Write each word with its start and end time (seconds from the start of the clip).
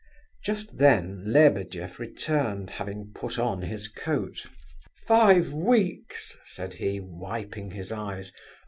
Just 0.43 0.79
then 0.79 1.25
Lebedeff 1.27 1.99
returned, 1.99 2.71
having 2.71 3.11
put 3.13 3.37
on 3.37 3.61
his 3.61 3.87
coat. 3.87 4.47
"Five 5.05 5.53
weeks!" 5.53 6.35
said 6.43 6.73
he, 6.73 6.99
wiping 6.99 7.69
his 7.69 7.91
eyes. 7.91 8.31